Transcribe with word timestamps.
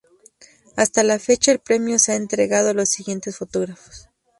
Hasta 0.77 1.03
la 1.03 1.19
fecha, 1.19 1.51
el 1.51 1.59
premio 1.59 1.99
se 1.99 2.13
ha 2.13 2.15
entregado 2.15 2.69
a 2.69 2.73
los 2.73 2.89
siguientes 2.89 3.37
fotógrafos. 3.37 4.09